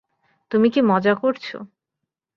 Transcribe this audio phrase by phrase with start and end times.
[0.51, 1.45] তুমি কি মজা করছ?